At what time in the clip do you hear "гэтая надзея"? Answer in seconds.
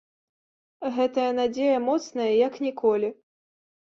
0.95-1.75